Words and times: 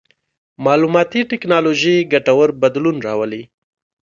مالوماتي 0.63 1.21
ټکنالوژي 1.31 1.95
ګټور 2.11 2.49
بدلون 2.61 2.97
راولي. 3.07 3.43